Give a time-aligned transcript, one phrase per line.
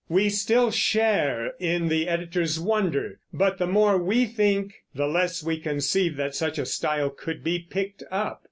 [0.09, 5.59] We still share in the editor's wonder; but the more we think, the less we
[5.59, 8.39] conceive that such a style could be picked up.